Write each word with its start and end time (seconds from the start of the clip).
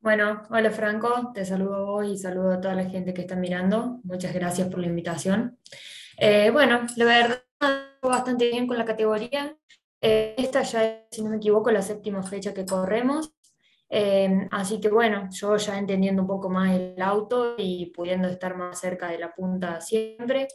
Bueno, 0.00 0.42
hola 0.50 0.70
Franco, 0.70 1.32
te 1.34 1.44
saludo 1.44 1.74
a 1.74 1.80
vos 1.80 2.06
y 2.06 2.16
saludo 2.16 2.52
a 2.52 2.60
toda 2.60 2.74
la 2.74 2.84
gente 2.84 3.12
que 3.12 3.22
está 3.22 3.34
mirando. 3.34 3.98
Muchas 4.04 4.32
gracias 4.32 4.68
por 4.68 4.78
la 4.78 4.86
invitación. 4.86 5.58
Eh, 6.18 6.50
bueno, 6.50 6.86
la 6.96 7.04
verdad, 7.04 7.42
bastante 8.02 8.48
bien 8.48 8.68
con 8.68 8.78
la 8.78 8.84
categoría. 8.84 9.56
Eh, 10.00 10.34
esta 10.38 10.62
ya 10.62 10.84
es, 10.84 10.98
si 11.10 11.24
no 11.24 11.30
me 11.30 11.38
equivoco, 11.38 11.72
la 11.72 11.82
séptima 11.82 12.22
fecha 12.22 12.54
que 12.54 12.64
corremos. 12.64 13.32
Eh, 13.88 14.46
así 14.50 14.80
que 14.80 14.88
bueno, 14.90 15.28
yo 15.32 15.56
ya 15.56 15.78
entendiendo 15.78 16.22
un 16.22 16.28
poco 16.28 16.50
más 16.50 16.72
el 16.72 17.00
auto 17.02 17.54
y 17.56 17.86
pudiendo 17.86 18.28
estar 18.28 18.56
más 18.56 18.78
cerca 18.78 19.08
de 19.08 19.18
la 19.18 19.32
punta 19.32 19.80
siempre, 19.80 20.48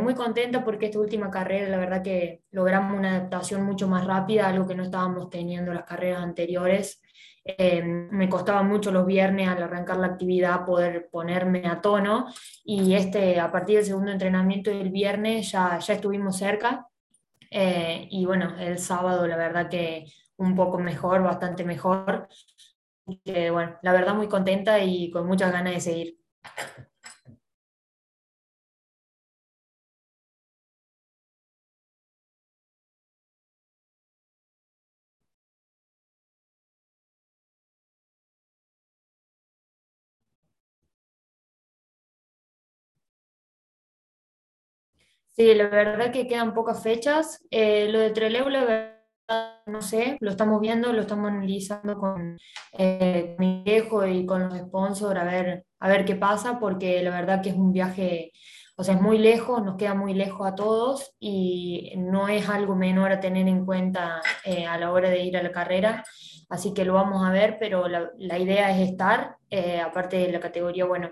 muy 0.00 0.14
contenta 0.14 0.64
porque 0.64 0.86
esta 0.86 0.98
última 0.98 1.30
carrera, 1.30 1.68
la 1.68 1.78
verdad 1.78 2.02
que 2.02 2.42
logramos 2.50 2.98
una 2.98 3.16
adaptación 3.16 3.62
mucho 3.64 3.86
más 3.88 4.04
rápida, 4.04 4.48
algo 4.48 4.66
que 4.66 4.74
no 4.74 4.82
estábamos 4.82 5.30
teniendo 5.30 5.72
las 5.72 5.84
carreras 5.84 6.22
anteriores. 6.22 7.00
Eh, 7.44 7.82
me 7.82 8.28
costaba 8.28 8.62
mucho 8.62 8.92
los 8.92 9.06
viernes 9.06 9.48
al 9.48 9.62
arrancar 9.62 9.96
la 9.96 10.08
actividad 10.08 10.64
poder 10.66 11.08
ponerme 11.10 11.66
a 11.66 11.80
tono 11.80 12.26
y 12.64 12.94
este, 12.94 13.40
a 13.40 13.50
partir 13.50 13.76
del 13.76 13.86
segundo 13.86 14.12
entrenamiento 14.12 14.70
del 14.70 14.90
viernes 14.90 15.50
ya, 15.50 15.78
ya 15.78 15.94
estuvimos 15.94 16.36
cerca 16.36 16.86
eh, 17.50 18.06
y 18.10 18.24
bueno, 18.26 18.56
el 18.58 18.78
sábado 18.78 19.26
la 19.26 19.36
verdad 19.36 19.68
que 19.68 20.06
un 20.36 20.54
poco 20.54 20.78
mejor, 20.78 21.22
bastante 21.22 21.64
mejor. 21.64 22.28
Que, 23.24 23.50
bueno, 23.50 23.76
la 23.82 23.92
verdad 23.92 24.14
muy 24.14 24.28
contenta 24.28 24.78
y 24.80 25.10
con 25.10 25.26
muchas 25.26 25.52
ganas 25.52 25.74
de 25.74 25.80
seguir. 25.80 26.18
Sí, 45.32 45.54
la 45.54 45.68
verdad 45.68 46.12
que 46.12 46.26
quedan 46.26 46.52
pocas 46.54 46.82
fechas. 46.82 47.44
Eh, 47.50 47.88
lo 47.90 47.98
de 48.00 48.10
Trelew, 48.10 48.48
la 48.48 48.64
verdad, 48.64 49.62
no 49.66 49.80
sé, 49.80 50.18
lo 50.20 50.30
estamos 50.30 50.60
viendo, 50.60 50.92
lo 50.92 51.00
estamos 51.02 51.30
analizando 51.30 51.96
con 51.98 52.36
eh, 52.76 53.36
mi 53.38 53.62
viejo 53.64 54.04
y 54.06 54.26
con 54.26 54.42
los 54.48 54.58
sponsors 54.58 55.18
a 55.20 55.24
ver, 55.24 55.64
a 55.78 55.88
ver 55.88 56.04
qué 56.04 56.16
pasa, 56.16 56.58
porque 56.58 57.02
la 57.02 57.10
verdad 57.10 57.40
que 57.42 57.50
es 57.50 57.54
un 57.56 57.72
viaje, 57.72 58.32
o 58.76 58.82
sea, 58.84 58.94
es 58.96 59.00
muy 59.00 59.18
lejos, 59.18 59.62
nos 59.64 59.76
queda 59.76 59.94
muy 59.94 60.14
lejos 60.14 60.46
a 60.46 60.54
todos 60.56 61.14
y 61.20 61.92
no 61.96 62.28
es 62.28 62.48
algo 62.48 62.74
menor 62.74 63.12
a 63.12 63.20
tener 63.20 63.46
en 63.48 63.64
cuenta 63.64 64.20
eh, 64.44 64.66
a 64.66 64.78
la 64.78 64.90
hora 64.92 65.10
de 65.10 65.22
ir 65.22 65.36
a 65.36 65.42
la 65.42 65.52
carrera. 65.52 66.04
Así 66.48 66.74
que 66.74 66.84
lo 66.84 66.94
vamos 66.94 67.24
a 67.24 67.30
ver, 67.30 67.56
pero 67.60 67.86
la, 67.88 68.10
la 68.18 68.38
idea 68.38 68.70
es 68.76 68.90
estar, 68.90 69.36
aparte 69.84 70.16
de 70.18 70.32
la 70.32 70.40
categoría, 70.40 70.84
bueno 70.84 71.10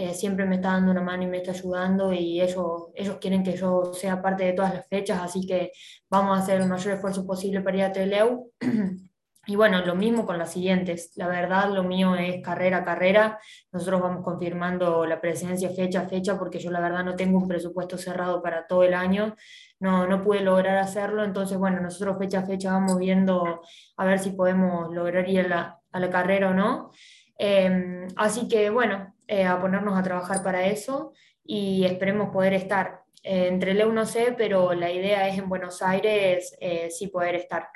eh, 0.00 0.14
siempre 0.14 0.46
me 0.46 0.54
está 0.54 0.74
dando 0.74 0.92
una 0.92 1.00
mano 1.00 1.24
y 1.24 1.26
me 1.26 1.38
está 1.38 1.50
ayudando 1.50 2.12
y 2.12 2.40
ellos, 2.40 2.84
ellos 2.94 3.16
quieren 3.20 3.42
que 3.42 3.56
yo 3.56 3.92
sea 3.92 4.22
parte 4.22 4.44
de 4.44 4.52
todas 4.52 4.72
las 4.72 4.86
fechas, 4.86 5.20
así 5.20 5.44
que 5.44 5.72
vamos 6.08 6.38
a 6.38 6.40
hacer 6.40 6.60
el 6.60 6.68
mayor 6.68 6.94
esfuerzo 6.94 7.26
posible 7.26 7.62
para 7.62 7.78
ir 7.78 7.82
a 7.82 7.92
Teleu. 7.92 8.52
Y 9.50 9.56
bueno, 9.56 9.80
lo 9.80 9.94
mismo 9.94 10.26
con 10.26 10.38
las 10.38 10.52
siguientes. 10.52 11.12
La 11.16 11.26
verdad, 11.26 11.70
lo 11.72 11.82
mío 11.82 12.14
es 12.16 12.42
carrera 12.42 12.78
a 12.78 12.84
carrera. 12.84 13.38
Nosotros 13.72 14.02
vamos 14.02 14.22
confirmando 14.22 15.06
la 15.06 15.22
presencia 15.22 15.70
fecha 15.70 16.02
a 16.02 16.06
fecha 16.06 16.38
porque 16.38 16.58
yo 16.58 16.70
la 16.70 16.80
verdad 16.80 17.02
no 17.02 17.16
tengo 17.16 17.38
un 17.38 17.48
presupuesto 17.48 17.96
cerrado 17.96 18.42
para 18.42 18.66
todo 18.66 18.82
el 18.82 18.92
año. 18.92 19.36
No, 19.80 20.06
no 20.06 20.22
pude 20.22 20.40
lograr 20.40 20.76
hacerlo. 20.76 21.24
Entonces, 21.24 21.56
bueno, 21.56 21.80
nosotros 21.80 22.18
fecha 22.18 22.40
a 22.40 22.46
fecha 22.46 22.72
vamos 22.72 22.98
viendo 22.98 23.62
a 23.96 24.04
ver 24.04 24.18
si 24.18 24.32
podemos 24.32 24.94
lograr 24.94 25.26
ir 25.26 25.40
a 25.40 25.48
la, 25.48 25.80
a 25.92 25.98
la 25.98 26.10
carrera 26.10 26.50
o 26.50 26.54
no. 26.54 26.90
Em, 27.38 28.08
así 28.16 28.48
que 28.48 28.68
bueno, 28.70 29.14
eh, 29.28 29.44
a 29.44 29.60
ponernos 29.60 29.96
a 29.96 30.02
trabajar 30.02 30.42
para 30.42 30.66
eso 30.66 31.12
y 31.44 31.84
esperemos 31.84 32.30
poder 32.30 32.52
estar. 32.54 33.02
Eh, 33.22 33.46
entre 33.48 33.74
Leu 33.74 33.92
no 33.92 34.04
sé, 34.06 34.34
pero 34.36 34.74
la 34.74 34.90
idea 34.90 35.28
es 35.28 35.38
en 35.38 35.48
Buenos 35.48 35.80
Aires 35.82 36.56
eh, 36.60 36.90
sí 36.90 37.06
poder 37.08 37.36
estar. 37.36 37.68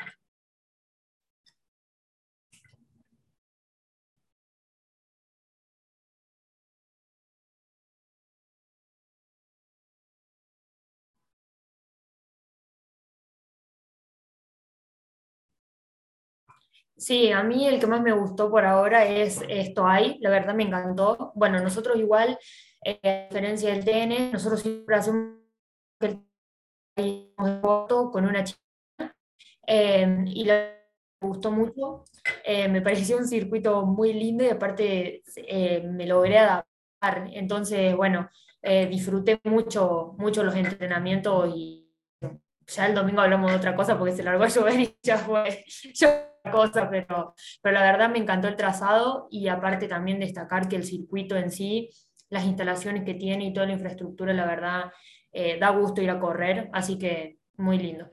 Sí, 17.02 17.32
a 17.32 17.42
mí 17.42 17.66
el 17.66 17.80
que 17.80 17.88
más 17.88 18.00
me 18.00 18.12
gustó 18.12 18.48
por 18.48 18.64
ahora 18.64 19.04
es 19.04 19.42
esto 19.48 19.84
hay, 19.88 20.18
la 20.20 20.30
verdad 20.30 20.54
me 20.54 20.62
encantó. 20.62 21.32
Bueno, 21.34 21.58
nosotros 21.60 21.96
igual, 21.98 22.38
eh, 22.84 23.00
a 23.02 23.26
diferencia 23.28 23.70
del 23.74 23.84
TN, 23.84 24.30
nosotros 24.32 24.62
siempre 24.62 24.94
hacemos 24.94 25.32
el 26.94 27.34
foto 27.60 28.08
con 28.08 28.24
una 28.24 28.44
chica 28.44 28.60
eh, 29.66 30.24
y 30.26 30.44
la 30.44 30.78
me 31.20 31.28
gustó 31.28 31.50
mucho. 31.50 32.04
Eh, 32.44 32.68
me 32.68 32.80
pareció 32.82 33.16
un 33.16 33.26
circuito 33.26 33.84
muy 33.84 34.12
lindo 34.12 34.44
y 34.44 34.50
aparte 34.50 35.24
me 35.82 36.06
logré 36.06 36.38
adaptar. 36.38 37.28
Entonces, 37.32 37.96
bueno, 37.96 38.30
disfruté 38.62 39.40
mucho, 39.42 40.14
mucho 40.19 40.44
los 40.44 40.54
entrenamientos 40.54 41.52
y 41.56 41.90
ya 42.69 42.86
el 42.86 42.94
domingo 42.94 43.22
hablamos 43.22 43.50
de 43.50 43.56
otra 43.56 43.74
cosa 43.74 43.98
porque 43.98 44.14
se 44.14 44.22
largó 44.22 44.44
a 44.44 44.48
llover 44.48 44.78
y 44.78 44.96
ya 45.02 45.19
fue 45.19 45.64
cosa, 46.50 46.88
pero, 46.91 47.34
pero 47.62 47.75
la 47.75 47.82
verdad 47.82 48.10
me 48.10 48.19
encantó 48.19 48.48
el 48.48 48.56
trazado 48.56 49.28
y 49.30 49.48
aparte 49.48 49.88
también 49.88 50.20
destacar 50.20 50.69
que 50.69 50.76
el 50.76 50.84
circuito 50.84 51.36
en 51.36 51.50
sí, 51.50 51.91
las 52.30 52.44
instalaciones 52.44 53.04
que 53.04 53.14
tiene 53.14 53.44
y 53.47 53.53
toda 53.53 53.66
la 53.66 53.75
infraestructura, 53.75 54.32
la 54.32 54.47
verdad, 54.47 54.92
eh, 55.32 55.58
da 55.58 55.70
gusto 55.70 56.02
ir 56.02 56.10
a 56.10 56.20
correr, 56.20 56.70
así 56.72 56.98
que 56.98 57.38
muy 57.56 57.78
lindo. 57.78 58.10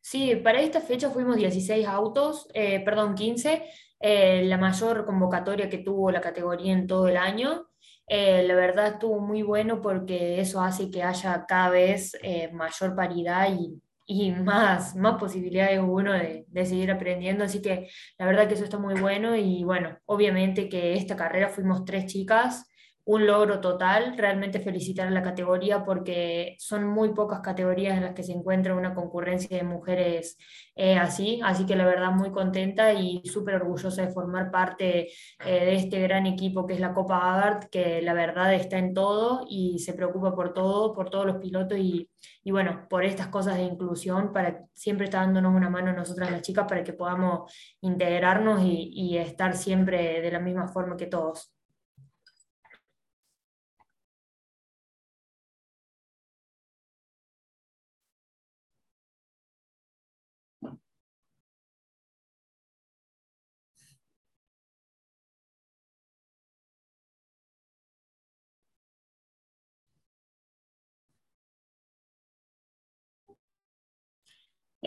Sí, 0.00 0.36
para 0.36 0.60
esta 0.60 0.80
fecha 0.80 1.10
fuimos 1.10 1.36
16 1.36 1.86
autos, 1.86 2.48
eh, 2.54 2.80
perdón, 2.84 3.14
15, 3.14 3.64
eh, 4.00 4.42
la 4.44 4.56
mayor 4.58 5.04
convocatoria 5.04 5.68
que 5.68 5.78
tuvo 5.78 6.10
la 6.10 6.20
categoría 6.20 6.72
en 6.72 6.86
todo 6.86 7.08
el 7.08 7.16
año. 7.16 7.68
Eh, 8.08 8.44
la 8.46 8.54
verdad 8.54 8.94
estuvo 8.94 9.18
muy 9.20 9.42
bueno 9.42 9.80
porque 9.82 10.40
eso 10.40 10.60
hace 10.60 10.90
que 10.90 11.02
haya 11.02 11.44
cada 11.46 11.70
vez 11.70 12.16
mayor 12.52 12.94
paridad 12.94 13.48
y, 13.52 13.82
y, 14.06 14.30
más, 14.30 14.94
más 14.94 15.18
posibilidades 15.18 15.80
uno 15.80 16.12
de, 16.12 16.44
de 16.48 16.66
seguir 16.66 16.90
aprendiendo. 16.92 17.44
Así 17.44 17.60
que 17.60 17.88
la 18.18 18.26
verdad 18.26 18.46
que 18.46 18.54
eso 18.54 18.64
está 18.64 18.78
muy 18.78 18.94
bueno 19.00 19.34
y 19.36 19.64
bueno, 19.64 19.98
obviamente 20.06 20.68
que 20.68 20.94
esta 20.94 21.16
carrera 21.16 21.48
fuimos 21.48 21.84
tres 21.84 22.06
chicas 22.06 22.66
un 23.06 23.24
logro 23.24 23.60
total, 23.60 24.18
realmente 24.18 24.58
felicitar 24.58 25.06
a 25.06 25.10
la 25.12 25.22
categoría 25.22 25.84
porque 25.84 26.56
son 26.58 26.84
muy 26.84 27.14
pocas 27.14 27.40
categorías 27.40 27.96
en 27.96 28.02
las 28.02 28.14
que 28.14 28.24
se 28.24 28.32
encuentra 28.32 28.74
una 28.74 28.94
concurrencia 28.94 29.56
de 29.56 29.62
mujeres 29.62 30.36
eh, 30.74 30.96
así, 30.96 31.40
así 31.44 31.66
que 31.66 31.76
la 31.76 31.86
verdad 31.86 32.10
muy 32.10 32.32
contenta 32.32 32.92
y 32.92 33.22
súper 33.24 33.56
orgullosa 33.56 34.02
de 34.02 34.12
formar 34.12 34.50
parte 34.50 35.08
eh, 35.44 35.64
de 35.64 35.76
este 35.76 36.00
gran 36.00 36.26
equipo 36.26 36.66
que 36.66 36.74
es 36.74 36.80
la 36.80 36.92
Copa 36.94 37.32
Agart, 37.32 37.70
que 37.70 38.02
la 38.02 38.12
verdad 38.12 38.52
está 38.54 38.78
en 38.78 38.92
todo 38.92 39.46
y 39.48 39.78
se 39.78 39.94
preocupa 39.94 40.34
por 40.34 40.52
todo, 40.52 40.92
por 40.92 41.08
todos 41.08 41.26
los 41.26 41.36
pilotos 41.36 41.78
y, 41.78 42.10
y 42.42 42.50
bueno, 42.50 42.88
por 42.90 43.04
estas 43.04 43.28
cosas 43.28 43.56
de 43.56 43.62
inclusión, 43.62 44.32
para 44.32 44.64
siempre 44.74 45.04
está 45.04 45.20
dándonos 45.20 45.54
una 45.54 45.70
mano 45.70 45.90
a 45.90 45.94
nosotras 45.94 46.32
las 46.32 46.42
chicas 46.42 46.66
para 46.68 46.82
que 46.82 46.92
podamos 46.92 47.52
integrarnos 47.82 48.62
y, 48.64 48.90
y 48.92 49.18
estar 49.18 49.56
siempre 49.56 50.20
de 50.20 50.30
la 50.32 50.40
misma 50.40 50.66
forma 50.66 50.96
que 50.96 51.06
todos. 51.06 51.55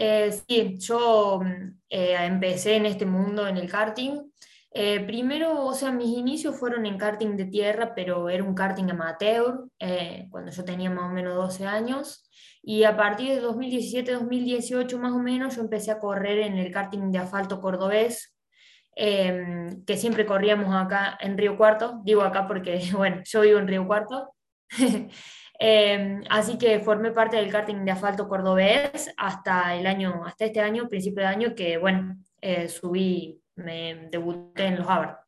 Eh, 0.01 0.31
sí, 0.31 0.77
yo 0.79 1.41
mm, 1.43 1.77
eh, 1.89 2.15
empecé 2.21 2.77
en 2.77 2.85
este 2.85 3.05
mundo 3.05 3.45
en 3.47 3.57
el 3.57 3.69
karting. 3.69 4.31
Eh, 4.71 5.01
primero, 5.01 5.65
o 5.65 5.73
sea, 5.73 5.91
mis 5.91 6.17
inicios 6.17 6.57
fueron 6.57 6.85
en 6.85 6.97
karting 6.97 7.35
de 7.35 7.45
tierra, 7.45 7.93
pero 7.93 8.29
era 8.29 8.43
un 8.45 8.55
karting 8.55 8.89
amateur, 8.89 9.65
cuando 10.29 10.51
yo 10.51 10.63
tenía 10.63 10.89
más 10.89 11.11
o 11.11 11.13
menos 11.13 11.35
12 11.35 11.65
años. 11.65 12.29
Y 12.61 12.83
a 12.85 12.95
partir 12.95 13.35
de 13.35 13.41
2017-2018 13.41 14.97
más 14.99 15.11
o 15.11 15.19
menos, 15.19 15.57
yo 15.57 15.61
empecé 15.63 15.91
a 15.91 15.99
correr 15.99 16.39
en 16.39 16.57
el 16.57 16.71
karting 16.71 17.11
de 17.11 17.19
asfalto 17.19 17.59
cordobés, 17.59 18.37
em, 18.95 19.83
que 19.85 19.97
siempre 19.97 20.25
corríamos 20.25 20.73
acá 20.73 21.17
en 21.21 21.37
Río 21.37 21.57
Cuarto, 21.57 22.01
digo 22.05 22.21
acá 22.21 22.47
porque, 22.47 22.79
bueno, 22.97 23.21
yo 23.25 23.41
vivo 23.41 23.59
en 23.59 23.67
Río 23.67 23.85
Cuarto. 23.87 24.33
Em, 25.61 26.23
así 26.29 26.57
que 26.57 26.79
formé 26.79 27.11
parte 27.11 27.35
del 27.35 27.51
karting 27.51 27.83
de 27.83 27.91
asfalto 27.91 28.29
cordobés 28.29 29.13
hasta 29.17 29.75
el 29.75 29.87
año, 29.87 30.23
hasta 30.25 30.45
este 30.45 30.61
año, 30.61 30.87
principio 30.87 31.21
de 31.21 31.27
año, 31.27 31.53
que 31.53 31.77
bueno, 31.77 32.15
eh, 32.39 32.69
subí, 32.69 33.41
me 33.55 34.07
debuté 34.09 34.67
en 34.67 34.77
los 34.77 34.87
Abar. 34.87 35.18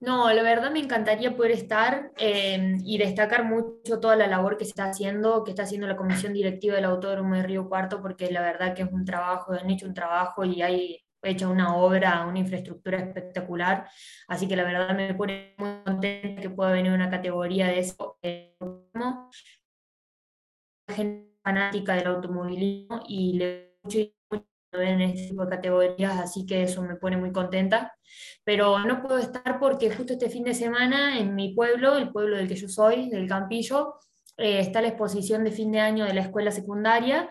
No, 0.00 0.32
la 0.32 0.42
verdad 0.42 0.70
me 0.70 0.80
encantaría 0.80 1.36
poder 1.36 1.50
estar 1.52 2.10
eh, 2.16 2.78
y 2.82 2.96
destacar 2.96 3.44
mucho 3.44 4.00
toda 4.00 4.16
la 4.16 4.26
labor 4.26 4.56
que 4.56 4.64
está 4.64 4.84
haciendo, 4.86 5.44
que 5.44 5.50
está 5.50 5.64
haciendo 5.64 5.86
la 5.86 5.96
Comisión 5.96 6.32
Directiva 6.32 6.76
del 6.76 6.86
Autódromo 6.86 7.34
de 7.34 7.42
Río 7.42 7.68
Cuarto, 7.68 8.00
porque 8.00 8.30
la 8.30 8.40
verdad 8.40 8.74
que 8.74 8.82
es 8.82 8.90
un 8.90 9.04
trabajo, 9.04 9.52
han 9.52 9.68
hecho 9.68 9.86
un 9.86 9.92
trabajo 9.92 10.42
y 10.44 10.62
hay 10.62 11.04
hecha 11.22 11.48
una 11.48 11.76
obra, 11.76 12.26
una 12.26 12.38
infraestructura 12.38 12.98
espectacular, 12.98 13.88
así 14.28 14.48
que 14.48 14.56
la 14.56 14.64
verdad 14.64 14.96
me 14.96 15.12
pone 15.14 15.54
muy 15.58 15.82
contenta 15.84 16.40
que 16.40 16.48
pueda 16.48 16.72
venir 16.72 16.92
una 16.92 17.10
categoría 17.10 17.66
de 17.66 17.80
eso. 17.80 18.18
Eh, 18.22 18.56
gente 20.88 21.30
fanática 21.42 21.94
del 21.94 22.06
automovilismo 22.06 23.02
y 23.06 23.34
le 23.34 23.76
en 24.72 25.00
este 25.00 25.28
tipo 25.28 25.44
de 25.44 25.50
categorías, 25.50 26.18
así 26.18 26.46
que 26.46 26.62
eso 26.62 26.82
me 26.82 26.96
pone 26.96 27.16
muy 27.16 27.32
contenta. 27.32 27.94
Pero 28.44 28.80
no 28.80 29.02
puedo 29.02 29.18
estar 29.18 29.58
porque 29.58 29.90
justo 29.90 30.14
este 30.14 30.30
fin 30.30 30.44
de 30.44 30.54
semana 30.54 31.18
en 31.18 31.34
mi 31.34 31.54
pueblo, 31.54 31.96
el 31.96 32.10
pueblo 32.10 32.36
del 32.36 32.48
que 32.48 32.56
yo 32.56 32.68
soy, 32.68 33.08
del 33.08 33.28
Campillo, 33.28 33.94
eh, 34.36 34.60
está 34.60 34.80
la 34.80 34.88
exposición 34.88 35.44
de 35.44 35.50
fin 35.50 35.70
de 35.70 35.80
año 35.80 36.04
de 36.04 36.14
la 36.14 36.22
escuela 36.22 36.50
secundaria 36.50 37.28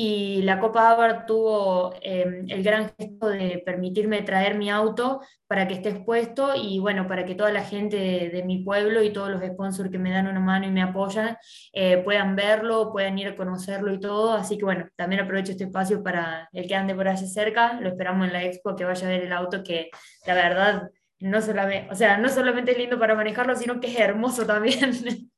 y 0.00 0.42
la 0.42 0.60
Copa 0.60 0.90
Abar 0.90 1.26
tuvo 1.26 1.92
em, 2.02 2.48
el 2.48 2.62
gran 2.62 2.92
gesto 2.96 3.30
de 3.30 3.60
permitirme 3.66 4.22
traer 4.22 4.54
mi 4.56 4.70
auto 4.70 5.22
para 5.48 5.66
que 5.66 5.74
esté 5.74 5.88
expuesto 5.88 6.52
y 6.54 6.78
bueno, 6.78 7.08
para 7.08 7.24
que 7.24 7.34
toda 7.34 7.50
la 7.50 7.64
gente 7.64 7.96
de, 7.96 8.42
mi 8.44 8.62
pueblo 8.62 9.02
y 9.02 9.12
todos 9.12 9.28
los 9.28 9.42
sponsors 9.42 9.90
que 9.90 9.98
me 9.98 10.12
dan 10.12 10.28
una 10.28 10.38
mano 10.38 10.66
y 10.66 10.70
me 10.70 10.82
apoyan 10.82 11.36
eh, 11.72 11.96
puedan 12.04 12.36
verlo, 12.36 12.92
puedan 12.92 13.18
ir 13.18 13.26
a 13.26 13.36
conocerlo 13.36 13.92
y 13.92 13.98
todo. 13.98 14.34
Así 14.34 14.56
que 14.56 14.64
bueno, 14.64 14.86
también 14.94 15.22
aprovecho 15.22 15.50
este 15.50 15.64
espacio 15.64 16.00
para 16.00 16.48
el 16.52 16.68
que 16.68 16.76
ande 16.76 16.94
por 16.94 17.08
allá 17.08 17.26
cerca, 17.26 17.80
lo 17.80 17.88
esperamos 17.88 18.28
en 18.28 18.34
la 18.34 18.44
expo 18.44 18.76
que 18.76 18.84
vaya 18.84 19.04
a 19.04 19.10
ver 19.10 19.24
el 19.24 19.32
auto 19.32 19.64
que 19.64 19.90
la 20.28 20.34
verdad 20.34 20.90
no 21.18 21.42
solamente, 21.42 21.90
o 21.90 21.96
sea, 21.96 22.18
no 22.18 22.28
solamente 22.28 22.70
es 22.70 22.78
lindo 22.78 23.00
para 23.00 23.16
manejarlo, 23.16 23.56
sino 23.56 23.80
que 23.80 23.88
es 23.88 23.98
hermoso 23.98 24.46
también. 24.46 24.92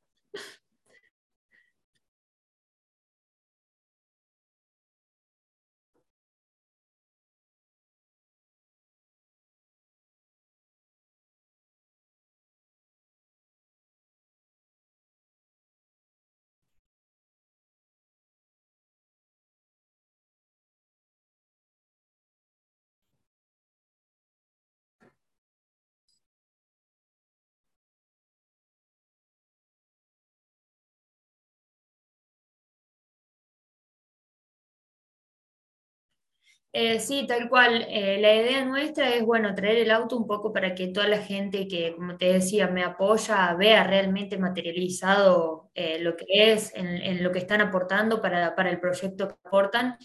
Eh, 36.72 37.00
sí, 37.00 37.26
tal 37.26 37.48
cual. 37.48 37.84
Eh, 37.88 38.18
la 38.20 38.34
idea 38.34 38.64
nuestra 38.64 39.12
es, 39.14 39.24
bueno, 39.24 39.54
traer 39.54 39.78
el 39.78 39.90
auto 39.90 40.16
un 40.16 40.26
poco 40.26 40.52
para 40.52 40.74
que 40.74 40.88
toda 40.88 41.08
la 41.08 41.18
gente 41.18 41.66
que, 41.66 41.94
como 41.96 42.16
te 42.16 42.32
decía, 42.32 42.68
me 42.68 42.84
apoya, 42.84 43.54
vea 43.54 43.82
realmente 43.84 44.38
materializado 44.38 45.70
eh, 45.74 45.98
lo 46.00 46.16
que 46.16 46.26
es, 46.52 46.72
en, 46.76 47.22
lo 47.24 47.32
que 47.32 47.40
están 47.40 47.60
aportando 47.60 48.20
para, 48.22 48.54
para 48.54 48.70
el 48.70 48.78
proyecto 48.80 49.28
que 49.28 49.34
aportan. 49.44 49.96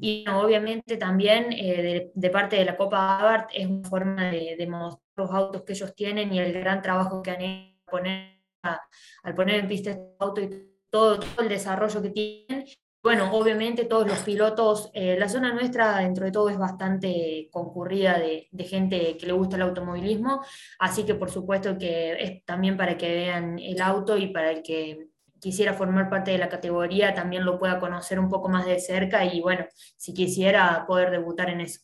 y 0.00 0.24
obviamente 0.28 0.96
también 0.96 1.50
de, 1.50 2.10
de, 2.14 2.30
parte 2.30 2.56
de 2.56 2.64
la 2.64 2.76
Copa 2.76 3.18
Abarth 3.18 3.50
es 3.54 3.66
una 3.66 3.88
forma 3.88 4.30
de, 4.30 4.56
de, 4.58 4.66
mostrar 4.66 5.02
los 5.16 5.30
autos 5.30 5.62
que 5.64 5.72
ellos 5.72 5.94
tienen 5.94 6.32
y 6.32 6.38
el 6.40 6.52
gran 6.52 6.82
trabajo 6.82 7.22
que 7.22 7.30
han 7.30 7.40
hecho 7.42 7.76
poner, 7.86 8.40
al 9.22 9.34
poner 9.34 9.60
en 9.60 9.68
pista 9.68 9.90
este 9.90 10.02
auto 10.18 10.40
y 10.42 10.50
todo, 10.90 11.18
todo 11.20 11.42
el 11.42 11.48
desarrollo 11.48 12.02
que 12.02 12.10
tienen 12.10 12.66
bueno, 13.02 13.32
obviamente 13.32 13.86
todos 13.86 14.06
los 14.06 14.18
pilotos, 14.20 14.90
eh, 14.92 15.16
la 15.18 15.28
zona 15.28 15.54
nuestra 15.54 15.98
dentro 15.98 16.26
de 16.26 16.32
todo 16.32 16.50
es 16.50 16.58
bastante 16.58 17.48
concurrida 17.50 18.18
de, 18.18 18.48
gente 18.64 19.16
que 19.16 19.26
le 19.26 19.32
gusta 19.32 19.56
el 19.56 19.62
automovilismo, 19.62 20.42
así 20.78 21.04
que 21.04 21.14
por 21.14 21.30
supuesto 21.30 21.78
que 21.78 22.12
es 22.12 22.44
también 22.44 22.76
para 22.76 22.98
que 22.98 23.08
vean 23.14 23.58
el 23.58 23.80
auto 23.80 24.18
y 24.18 24.28
para 24.28 24.50
el 24.50 24.62
que 24.62 25.08
quisiera 25.40 25.72
formar 25.74 26.10
parte 26.10 26.32
de 26.32 26.38
la 26.38 26.50
categoría 26.50 27.14
también 27.14 27.44
lo 27.44 27.58
pueda 27.58 27.80
conocer 27.80 28.20
un 28.20 28.28
poco 28.28 28.48
más 28.50 28.66
de 28.66 28.78
cerca 28.78 29.24
y 29.24 29.40
bueno, 29.40 29.64
si 29.96 30.12
quisiera 30.12 30.84
poder 30.86 31.10
debutar 31.10 31.48
en 31.50 31.62
eso. 31.62 31.80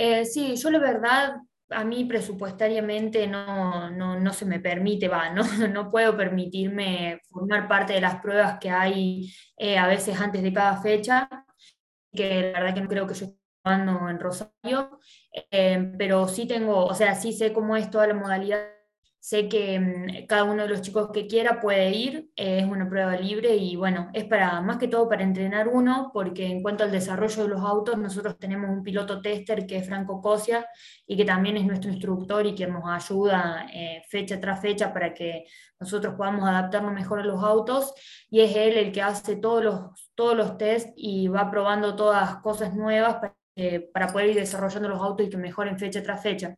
Eh, 0.00 0.24
sí, 0.24 0.54
yo 0.56 0.70
la 0.70 0.78
verdad, 0.78 1.38
a 1.70 1.84
mí 1.84 2.04
presupuestariamente 2.04 3.26
no, 3.26 3.90
no, 3.90 4.18
no 4.20 4.32
se 4.32 4.44
me 4.46 4.60
permite, 4.60 5.08
va, 5.08 5.30
¿no? 5.34 5.42
no 5.68 5.90
puedo 5.90 6.16
permitirme 6.16 7.20
formar 7.28 7.66
parte 7.68 7.94
de 7.94 8.00
las 8.00 8.20
pruebas 8.20 8.58
que 8.60 8.70
hay 8.70 9.32
eh, 9.56 9.76
a 9.76 9.88
veces 9.88 10.20
antes 10.20 10.42
de 10.42 10.52
cada 10.52 10.80
fecha, 10.80 11.28
que 12.12 12.52
la 12.52 12.60
verdad 12.60 12.74
que 12.74 12.80
no 12.82 12.88
creo 12.88 13.06
que 13.08 13.14
yo 13.14 13.26
esté 13.26 13.38
jugando 13.64 14.08
en 14.08 14.20
Rosario, 14.20 15.00
eh, 15.50 15.92
pero 15.98 16.28
sí 16.28 16.46
tengo, 16.46 16.86
o 16.86 16.94
sea, 16.94 17.14
sí 17.16 17.32
sé 17.32 17.52
cómo 17.52 17.76
es 17.76 17.90
toda 17.90 18.06
la 18.06 18.14
modalidad 18.14 18.77
Sé 19.20 19.48
que 19.48 19.78
mm, 19.80 20.26
cada 20.26 20.44
uno 20.44 20.62
de 20.62 20.68
los 20.68 20.80
chicos 20.80 21.10
que 21.12 21.26
quiera 21.26 21.60
puede 21.60 21.90
ir, 21.90 22.30
eh, 22.36 22.60
es 22.60 22.66
una 22.66 22.88
prueba 22.88 23.16
libre 23.16 23.56
y 23.56 23.74
bueno, 23.76 24.10
es 24.14 24.24
para 24.24 24.60
más 24.60 24.78
que 24.78 24.86
todo 24.88 25.08
para 25.08 25.24
entrenar 25.24 25.68
uno, 25.68 26.10
porque 26.14 26.46
en 26.46 26.62
cuanto 26.62 26.84
al 26.84 26.92
desarrollo 26.92 27.42
de 27.42 27.48
los 27.48 27.60
autos, 27.60 27.98
nosotros 27.98 28.38
tenemos 28.38 28.70
un 28.70 28.82
piloto 28.82 29.20
tester 29.20 29.66
que 29.66 29.78
es 29.78 29.86
Franco 29.86 30.20
Cosia 30.20 30.66
y 31.06 31.16
que 31.16 31.24
también 31.24 31.56
es 31.56 31.66
nuestro 31.66 31.90
instructor 31.90 32.46
y 32.46 32.54
que 32.54 32.66
nos 32.68 32.84
ayuda 32.88 33.66
eh, 33.72 34.02
fecha 34.08 34.40
tras 34.40 34.60
fecha 34.60 34.92
para 34.92 35.12
que 35.12 35.46
nosotros 35.80 36.14
podamos 36.14 36.48
adaptarnos 36.48 36.92
mejor 36.92 37.20
a 37.20 37.24
los 37.24 37.42
autos 37.42 37.94
y 38.30 38.40
es 38.40 38.54
él 38.56 38.76
el 38.76 38.92
que 38.92 39.02
hace 39.02 39.36
todos 39.36 39.64
los, 39.64 40.10
todos 40.14 40.36
los 40.36 40.56
tests 40.58 40.92
y 40.96 41.28
va 41.28 41.50
probando 41.50 41.96
todas 41.96 42.36
cosas 42.36 42.74
nuevas 42.74 43.16
para, 43.16 43.34
para 43.92 44.12
poder 44.12 44.30
ir 44.30 44.36
desarrollando 44.36 44.88
los 44.88 45.00
autos 45.00 45.26
y 45.26 45.30
que 45.30 45.36
mejoren 45.36 45.78
fecha 45.78 46.02
tras 46.02 46.22
fecha. 46.22 46.56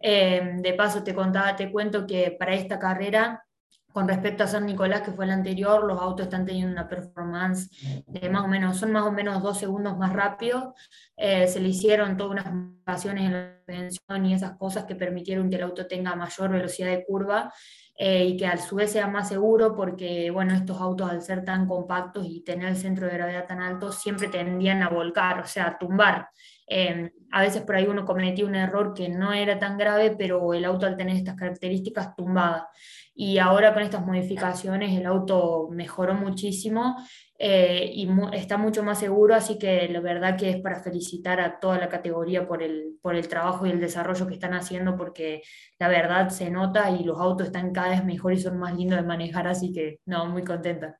Em, 0.00 0.62
de 0.62 0.72
paso, 0.74 1.02
te 1.02 1.14
contaba, 1.14 1.56
te 1.56 1.70
cuento 1.72 2.06
que 2.06 2.36
para 2.38 2.54
esta 2.54 2.78
carrera, 2.78 3.44
con 3.92 4.06
respecto 4.06 4.44
a 4.44 4.46
San 4.46 4.66
Nicolás, 4.66 5.00
que 5.02 5.10
fue 5.10 5.26
la 5.26 5.34
anterior, 5.34 5.82
los 5.82 6.00
autos 6.00 6.26
están 6.26 6.44
teniendo 6.44 6.70
una 6.70 6.88
performance 6.88 7.68
de 8.06 8.28
más 8.28 8.44
o 8.44 8.48
menos, 8.48 8.76
son 8.76 8.92
más 8.92 9.04
o 9.04 9.10
menos 9.10 9.42
dos 9.42 9.58
segundos 9.58 9.96
más 9.98 10.12
rápidos. 10.12 10.74
Eh, 11.16 11.48
se 11.48 11.58
le 11.58 11.70
hicieron 11.70 12.16
todas 12.16 12.32
unas 12.32 12.52
modificaciones 12.52 13.24
en 13.24 13.32
la 13.32 13.60
prevención 13.64 14.26
y 14.26 14.34
esas 14.34 14.56
cosas 14.56 14.84
que 14.84 14.94
permitieron 14.94 15.50
que 15.50 15.56
el 15.56 15.62
auto 15.62 15.86
tenga 15.86 16.14
mayor 16.14 16.50
velocidad 16.50 16.90
de 16.90 17.04
curva 17.04 17.52
eh, 17.96 18.24
y 18.26 18.36
que 18.36 18.46
a 18.46 18.56
su 18.58 18.76
vez 18.76 18.92
sea 18.92 19.08
más 19.08 19.28
seguro 19.28 19.74
porque, 19.74 20.30
bueno, 20.30 20.54
estos 20.54 20.80
autos 20.80 21.10
al 21.10 21.22
ser 21.22 21.44
tan 21.44 21.66
compactos 21.66 22.24
y 22.28 22.44
tener 22.44 22.68
el 22.68 22.76
centro 22.76 23.06
de 23.06 23.14
gravedad 23.14 23.46
tan 23.46 23.60
alto, 23.60 23.90
siempre 23.90 24.28
tendían 24.28 24.82
a 24.82 24.90
volcar, 24.90 25.40
o 25.40 25.46
sea, 25.46 25.66
a 25.66 25.78
tumbar. 25.78 26.28
Em, 26.70 27.10
a 27.30 27.42
veces 27.42 27.62
por 27.62 27.76
ahí 27.76 27.86
uno 27.86 28.04
cometía 28.04 28.44
un 28.44 28.54
error 28.54 28.92
que 28.94 29.08
no 29.08 29.32
era 29.32 29.58
tan 29.58 29.78
grave, 29.78 30.14
pero 30.16 30.52
el 30.52 30.64
auto 30.64 30.86
al 30.86 30.96
tener 30.96 31.16
estas 31.16 31.34
características 31.36 32.14
tumbaba. 32.14 32.68
Y 33.14 33.38
ahora 33.38 33.74
con 33.74 33.82
estas 33.82 34.06
modificaciones 34.06 34.96
el 34.96 35.06
auto 35.06 35.68
mejoró 35.70 36.14
muchísimo 36.14 36.96
eh, 37.38 37.90
y 37.92 38.08
está 38.32 38.56
mucho 38.58 38.82
más 38.82 38.98
seguro, 38.98 39.34
así 39.34 39.58
que 39.58 39.88
la 39.88 40.00
verdad 40.00 40.36
que 40.36 40.50
es 40.50 40.60
para 40.60 40.80
felicitar 40.80 41.40
a 41.40 41.58
toda 41.58 41.78
la 41.78 41.88
categoría 41.88 42.46
por 42.46 42.62
el, 42.62 42.98
por 43.02 43.14
el 43.16 43.28
trabajo 43.28 43.66
y 43.66 43.70
el 43.70 43.80
desarrollo 43.80 44.26
que 44.26 44.34
están 44.34 44.54
haciendo, 44.54 44.96
porque 44.96 45.42
la 45.78 45.88
verdad 45.88 46.28
se 46.28 46.50
nota 46.50 46.90
y 46.90 47.04
los 47.04 47.18
autos 47.18 47.48
están 47.48 47.72
cada 47.72 47.90
vez 47.90 48.04
mejor 48.04 48.34
y 48.34 48.40
son 48.40 48.58
más 48.58 48.76
lindos 48.76 48.98
de 49.00 49.06
manejar, 49.06 49.48
así 49.48 49.72
que 49.72 50.00
no, 50.04 50.26
muy 50.26 50.44
contenta. 50.44 50.98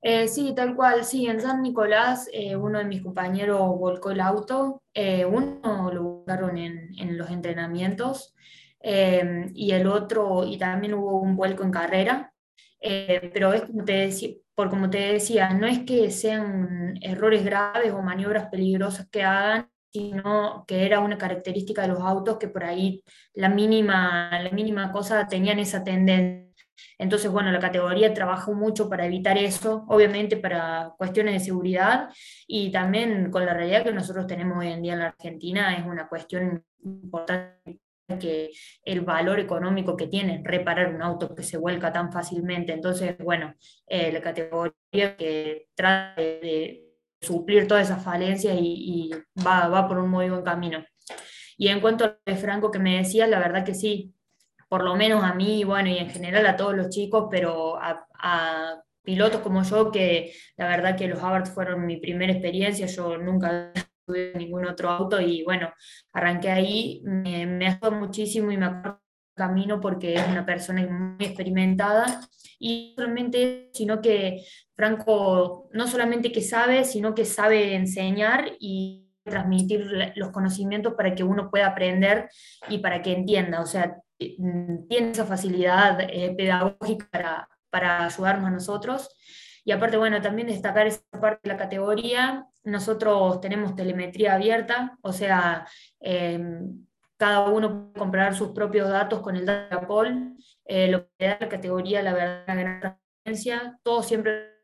Eh, 0.00 0.28
sí, 0.28 0.54
tal 0.54 0.76
cual, 0.76 1.04
sí, 1.04 1.26
en 1.26 1.40
San 1.40 1.60
Nicolás 1.62 2.28
eh, 2.32 2.54
uno 2.56 2.78
de 2.78 2.84
mis 2.84 3.02
compañeros 3.02 3.58
volcó 3.78 4.12
el 4.12 4.20
auto, 4.20 4.82
eh, 4.94 5.24
uno 5.24 5.90
lo 5.92 6.02
buscaron 6.04 6.56
en, 6.56 6.90
en 6.98 7.18
los 7.18 7.30
entrenamientos 7.30 8.32
eh, 8.80 9.50
y 9.54 9.72
el 9.72 9.88
otro, 9.88 10.44
y 10.46 10.56
también 10.56 10.94
hubo 10.94 11.20
un 11.20 11.36
vuelco 11.36 11.64
en 11.64 11.70
carrera, 11.72 12.32
Eh, 12.80 13.30
pero 13.34 13.52
es 13.52 13.62
como 13.62 13.84
te 13.84 13.92
decía, 13.92 14.30
por 14.54 14.70
como 14.70 14.88
te 14.90 14.98
decía, 15.14 15.50
no 15.54 15.66
es 15.66 15.80
que 15.80 16.10
sean 16.12 16.96
errores 17.02 17.44
graves 17.44 17.92
o 17.92 18.00
maniobras 18.02 18.48
peligrosas 18.50 19.08
que 19.10 19.22
hagan, 19.24 19.68
sino 19.92 20.64
que 20.68 20.86
era 20.86 21.00
una 21.00 21.18
característica 21.18 21.82
de 21.82 21.88
los 21.88 22.00
autos 22.00 22.38
que 22.38 22.48
por 22.48 22.62
ahí 22.64 23.02
la 23.34 23.48
mínima, 23.48 24.30
la 24.42 24.50
mínima 24.50 24.92
cosa 24.92 25.26
tenían 25.28 25.58
esa 25.58 25.82
tendencia. 25.84 26.47
Entonces, 26.98 27.30
bueno, 27.30 27.50
la 27.52 27.58
categoría 27.58 28.12
trabajó 28.12 28.54
mucho 28.54 28.88
para 28.88 29.06
evitar 29.06 29.38
eso, 29.38 29.84
obviamente 29.88 30.36
para 30.36 30.94
cuestiones 30.96 31.34
de 31.34 31.40
seguridad 31.40 32.08
y 32.46 32.70
también 32.70 33.30
con 33.30 33.44
la 33.46 33.54
realidad 33.54 33.84
que 33.84 33.92
nosotros 33.92 34.26
tenemos 34.26 34.58
hoy 34.58 34.68
en 34.68 34.82
día 34.82 34.94
en 34.94 34.98
la 35.00 35.06
Argentina, 35.08 35.76
es 35.76 35.86
una 35.86 36.08
cuestión 36.08 36.64
importante 36.82 37.80
que 38.20 38.50
el 38.84 39.02
valor 39.02 39.38
económico 39.38 39.96
que 39.96 40.06
tiene 40.06 40.40
reparar 40.42 40.94
un 40.94 41.02
auto 41.02 41.34
que 41.34 41.42
se 41.42 41.58
vuelca 41.58 41.92
tan 41.92 42.10
fácilmente. 42.10 42.72
Entonces, 42.72 43.16
bueno, 43.18 43.54
eh, 43.86 44.10
la 44.10 44.22
categoría 44.22 45.16
que 45.16 45.66
trata 45.74 46.14
de, 46.20 46.84
suplir 47.20 47.66
todas 47.66 47.90
esas 47.90 48.04
falencias 48.04 48.56
y, 48.60 49.10
va, 49.44 49.68
va 49.68 49.88
por 49.88 49.98
un 49.98 50.10
muy 50.10 50.30
buen 50.30 50.42
camino. 50.42 50.84
Y 51.56 51.68
en 51.68 51.80
cuanto 51.80 52.04
a 52.04 52.36
Franco 52.36 52.70
que 52.70 52.78
me 52.78 52.98
decías, 52.98 53.28
la 53.28 53.40
verdad 53.40 53.64
que 53.64 53.74
sí, 53.74 54.14
por 54.68 54.84
lo 54.84 54.96
menos 54.96 55.24
a 55.24 55.34
mí, 55.34 55.64
bueno, 55.64 55.88
y 55.88 55.98
en 55.98 56.10
general 56.10 56.46
a 56.46 56.56
todos 56.56 56.74
los 56.74 56.90
chicos, 56.90 57.28
pero 57.30 57.76
a, 57.80 58.06
a 58.14 58.82
pilotos 59.02 59.40
como 59.40 59.62
yo, 59.62 59.90
que 59.90 60.32
la 60.56 60.68
verdad 60.68 60.96
que 60.96 61.08
los 61.08 61.22
Abarth 61.22 61.48
fueron 61.48 61.86
mi 61.86 61.98
primera 61.98 62.32
experiencia, 62.32 62.86
yo 62.86 63.16
nunca 63.16 63.72
tuve 64.06 64.32
ningún 64.36 64.66
otro 64.66 64.90
auto 64.90 65.20
y 65.20 65.42
bueno, 65.44 65.72
arranqué 66.12 66.50
ahí, 66.50 67.00
me, 67.04 67.46
me 67.46 67.68
ayudó 67.68 67.92
muchísimo 67.92 68.52
y 68.52 68.56
me 68.56 68.66
acuerdo 68.66 69.00
camino 69.38 69.80
porque 69.80 70.14
es 70.14 70.28
una 70.28 70.44
persona 70.44 70.86
muy 70.86 71.24
experimentada. 71.24 72.28
Y 72.58 72.92
solamente, 72.96 73.70
sino 73.72 74.02
que 74.02 74.44
Franco 74.74 75.70
no 75.72 75.86
solamente 75.86 76.32
que 76.32 76.42
sabe, 76.42 76.84
sino 76.84 77.14
que 77.14 77.24
sabe 77.24 77.74
enseñar 77.74 78.50
y 78.58 79.06
transmitir 79.24 79.86
los 80.16 80.30
conocimientos 80.32 80.94
para 80.94 81.14
que 81.14 81.22
uno 81.22 81.50
pueda 81.50 81.68
aprender 81.68 82.28
y 82.68 82.78
para 82.78 83.00
que 83.00 83.12
entienda. 83.12 83.60
O 83.60 83.66
sea, 83.66 83.96
tiene 84.18 85.10
esa 85.10 85.24
facilidad 85.24 86.00
eh, 86.00 86.34
pedagógica 86.36 87.08
para, 87.10 87.48
para 87.70 88.04
ayudarnos 88.06 88.46
a 88.46 88.50
nosotros. 88.50 89.08
Y 89.64 89.72
aparte, 89.72 89.96
bueno, 89.96 90.20
también 90.22 90.48
destacar 90.48 90.86
esa 90.86 91.02
parte 91.20 91.40
de 91.44 91.54
la 91.54 91.58
categoría. 91.58 92.46
Nosotros 92.64 93.40
tenemos 93.40 93.76
telemetría 93.76 94.34
abierta, 94.34 94.98
o 95.02 95.12
sea, 95.12 95.66
eh, 96.00 96.40
cada 97.18 97.48
uno 97.48 97.90
puede 97.92 97.98
comprar 97.98 98.34
sus 98.34 98.50
propios 98.50 98.88
datos 98.88 99.20
con 99.20 99.36
el 99.36 99.44
data 99.44 99.86
pool, 99.86 100.36
eh, 100.64 100.88
lo 100.88 101.08
que 101.18 101.26
da 101.26 101.36
la 101.40 101.48
categoría, 101.48 102.02
la 102.02 102.14
verdad, 102.14 102.44
una 102.46 102.54
gran 102.62 102.80
transparencia. 102.80 103.78
Todos 103.82 104.06
siempre 104.06 104.58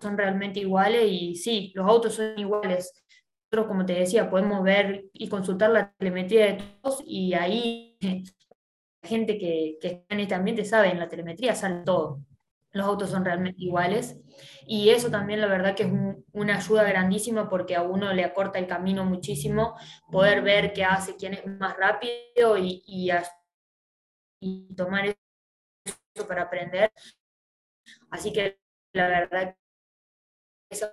son 0.00 0.18
realmente 0.18 0.60
iguales 0.60 1.04
y 1.08 1.36
sí, 1.36 1.72
los 1.74 1.88
autos 1.88 2.14
son 2.14 2.38
iguales. 2.38 2.92
Nosotros, 3.50 3.68
como 3.68 3.86
te 3.86 3.94
decía, 3.94 4.28
podemos 4.28 4.62
ver 4.64 5.04
y 5.12 5.28
consultar 5.28 5.70
la 5.70 5.92
telemetría 5.92 6.46
de 6.46 6.62
todos 6.82 7.02
y 7.06 7.34
ahí 7.34 7.96
gente 9.06 9.38
que, 9.38 9.78
que 9.80 9.88
está 9.88 10.14
en 10.14 10.20
este 10.20 10.34
ambiente 10.34 10.64
sabe, 10.64 10.88
en 10.90 10.98
la 10.98 11.08
telemetría 11.08 11.54
sale 11.54 11.82
todo 11.84 12.20
los 12.72 12.86
autos 12.86 13.10
son 13.10 13.24
realmente 13.24 13.62
iguales. 13.64 14.18
Y 14.66 14.90
eso 14.90 15.10
también 15.10 15.40
la 15.40 15.46
verdad 15.48 15.74
que 15.74 15.84
es 15.84 15.90
un, 15.90 16.24
una 16.32 16.56
ayuda 16.58 16.84
grandísima 16.84 17.48
porque 17.48 17.74
a 17.74 17.82
uno 17.82 18.12
le 18.12 18.24
acorta 18.24 18.58
el 18.58 18.66
camino 18.66 19.04
muchísimo, 19.04 19.74
poder 20.10 20.42
ver 20.42 20.72
qué 20.72 20.84
hace, 20.84 21.16
quién 21.16 21.34
es 21.34 21.46
más 21.46 21.76
rápido 21.76 22.58
y, 22.58 22.82
y, 22.86 23.10
y 24.40 24.74
tomar 24.74 25.06
eso 25.06 26.26
para 26.28 26.42
aprender. 26.42 26.92
Así 28.10 28.32
que 28.32 28.58
la 28.92 29.06
verdad 29.08 29.54
que 29.54 30.76
eso 30.76 30.86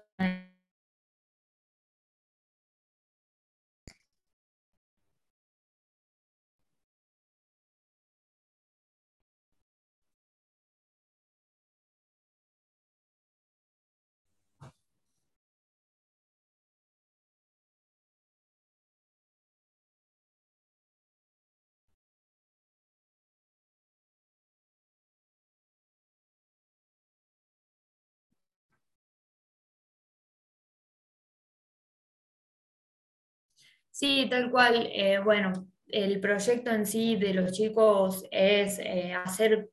Sí, 33.93 34.27
tal 34.29 34.49
cual. 34.51 34.87
Eh, 34.91 35.19
bueno, 35.23 35.53
el 35.87 36.19
proyecto 36.19 36.71
en 36.71 36.85
sí 36.87 37.15
de 37.15 37.33
los 37.33 37.51
chicos 37.51 38.25
es 38.31 38.79
eh, 38.79 39.13
hacer 39.13 39.69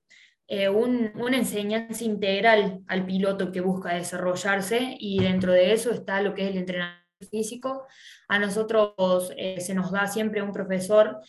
eh, 0.48 0.68
un- 0.68 1.12
una 1.14 1.36
enseñanza 1.38 2.04
integral 2.04 2.80
al 2.88 3.06
piloto 3.06 3.52
que 3.52 3.60
busca 3.60 3.94
desarrollarse 3.94 4.96
y 4.98 5.22
dentro 5.22 5.52
de 5.52 5.72
eso 5.72 5.90
está 5.92 6.20
lo 6.22 6.34
que 6.34 6.42
es 6.44 6.50
el 6.50 6.58
entrenamiento 6.58 7.00
físico. 7.30 7.86
A 8.28 8.38
nosotros 8.38 8.94
se 9.58 9.74
nos 9.74 9.92
da 9.92 10.06
siempre 10.08 10.42
un 10.42 10.52
profesor 10.52 11.20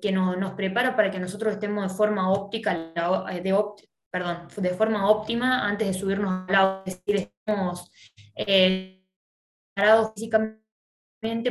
que 0.00 0.12
nos, 0.12 0.36
nos 0.38 0.54
prepara 0.54 0.96
para 0.96 1.10
que 1.10 1.20
nosotros 1.20 1.52
estemos 1.54 1.90
de 1.90 1.96
forma 1.96 2.32
óptica, 2.32 2.74
de, 2.74 3.54
perdón, 4.10 4.48
de 4.56 4.70
forma 4.70 5.08
óptima 5.10 5.66
antes 5.68 5.86
de 5.88 5.94
subirnos 5.94 6.48
al 6.48 6.54
auto, 6.56 6.82
es 6.86 7.04
decir, 7.04 7.30
estemos 7.46 7.90
eh, 8.36 9.02
preparados 9.74 10.12
físicamente 10.14 10.60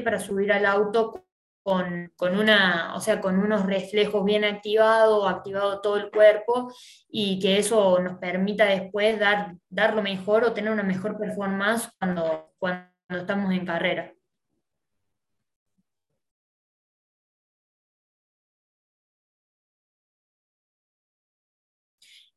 para 0.04 0.20
subir 0.20 0.52
al 0.52 0.66
auto 0.66 1.26
con, 1.64 2.12
con 2.16 2.38
una, 2.38 2.96
o 2.96 3.00
sea, 3.02 3.22
con 3.22 3.38
unos 3.40 3.66
reflejos 3.66 4.26
bien 4.26 4.44
activados, 4.44 5.30
activado 5.30 5.82
todo 5.82 5.98
el 5.98 6.10
cuerpo, 6.12 6.74
y 7.10 7.40
que 7.40 7.60
eso 7.60 8.00
nos 8.00 8.18
permita 8.18 8.66
después 8.66 9.20
dar, 9.20 9.56
dar 9.70 9.94
lo 9.96 10.02
mejor 10.02 10.44
o 10.44 10.54
tener 10.54 10.72
una 10.72 10.84
mejor 10.84 11.18
performance 11.18 11.90
cuando, 12.00 12.54
cuando 12.58 12.90
estamos 13.10 13.52
en 13.54 13.66
carrera. 13.66 14.14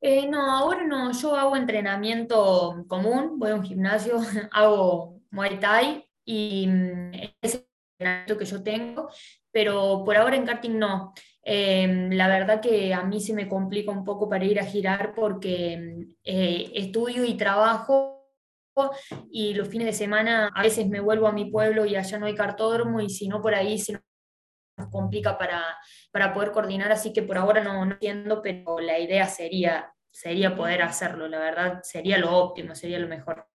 Eh, 0.00 0.26
no, 0.28 0.50
ahora 0.50 0.84
no, 0.84 1.12
yo 1.12 1.36
hago 1.36 1.56
entrenamiento 1.56 2.84
común, 2.88 3.38
voy 3.38 3.50
a 3.52 3.54
un 3.54 3.62
gimnasio, 3.62 4.18
hago 4.50 5.20
Muay 5.30 5.60
Thai 5.60 6.12
y 6.25 6.67
mm, 6.67 7.12
ese 7.14 7.33
es 7.43 7.55
el 7.55 7.67
entrenamiento 7.99 8.38
que 8.38 8.45
yo 8.45 8.62
tengo, 8.62 9.11
pero 9.50 10.02
por 10.05 10.17
ahora 10.17 10.37
en 10.37 10.47
karting 10.47 10.79
no. 10.79 11.12
Eh, 11.45 12.09
la 12.12 12.29
verdad 12.29 12.61
que 12.61 12.95
a 12.95 13.02
mí 13.02 13.21
se 13.21 13.35
me 13.35 13.49
complica 13.49 13.91
un 13.91 14.05
poco 14.05 14.29
para 14.29 14.45
ir 14.45 14.61
a 14.61 14.64
girar 14.64 15.12
porque 15.14 15.76
mm, 15.76 16.14
eh, 16.25 16.73
estudio 16.75 17.25
y 17.25 17.37
trabajo 17.37 18.21
y 19.31 19.55
los 19.55 19.69
fines 19.69 19.87
de 19.87 19.93
semana 19.93 20.50
a 20.55 20.62
veces 20.62 20.88
me 20.88 21.00
vuelvo 21.00 21.26
a 21.26 21.33
mi 21.33 21.50
pueblo 21.50 21.85
y 21.85 21.97
allá 21.97 22.19
no 22.19 22.26
hay 22.26 22.35
cartódromo 22.35 23.00
y 23.00 23.11
si 23.11 23.29
no 23.29 23.43
por 23.43 23.55
ahí 23.55 23.79
se 23.79 23.93
nos 24.79 24.88
complica 24.91 25.37
para, 25.37 25.76
para 26.11 26.33
poder 26.33 26.52
coordinar, 26.52 26.91
así 26.93 27.12
que 27.12 27.23
por 27.23 27.37
ahora 27.37 27.62
no, 27.62 27.85
no 27.85 27.93
entiendo, 27.93 28.41
pero 28.43 28.81
la 28.81 28.99
idea 28.99 29.26
sería, 29.26 29.93
sería 30.11 30.57
poder 30.57 30.83
hacerlo, 30.83 31.29
la 31.29 31.38
verdad 31.38 31.81
sería 31.83 32.19
lo 32.19 32.37
óptimo, 32.37 32.75
sería 32.75 32.99
lo 32.99 33.09
mejor. 33.09 33.51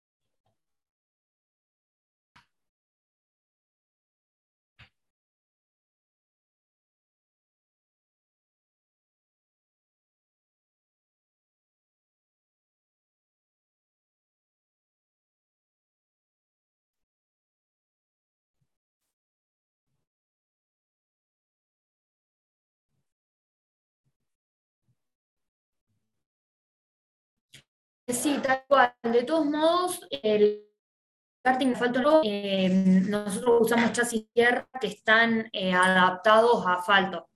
Sí, 28.08 28.38
tal 28.42 28.62
cual. 28.68 28.94
De 29.02 29.22
todos 29.24 29.46
modos, 29.46 30.06
el 30.10 30.62
karting 31.42 31.68
un 31.68 31.74
poco, 31.74 32.20
eh, 32.24 32.68
nosotros 33.08 33.62
usamos 33.62 33.92
chasis 33.92 34.28
tierra 34.32 34.68
que 34.80 34.88
están 34.88 35.48
eh, 35.52 35.72
adaptados 35.72 36.66
a 36.66 36.74
asfalto. 36.74 37.28